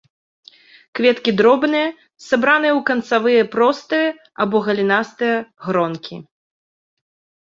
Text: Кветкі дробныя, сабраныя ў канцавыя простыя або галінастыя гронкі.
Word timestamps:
Кветкі 0.99 1.31
дробныя, 1.41 1.87
сабраныя 2.29 2.73
ў 2.79 2.85
канцавыя 2.89 3.43
простыя 3.57 4.07
або 4.47 4.57
галінастыя 4.71 5.35
гронкі. 5.67 6.15